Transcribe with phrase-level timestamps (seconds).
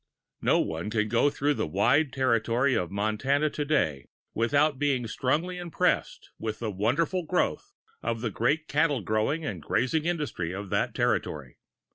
[0.41, 5.59] No one can go through the wide territory of Montana to day without being strongly
[5.59, 10.95] impressed with the wonderful growth of the great cattle growing and grazing industry of that
[10.95, 11.59] territory.